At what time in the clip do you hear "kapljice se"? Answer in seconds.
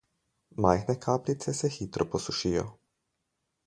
1.05-1.71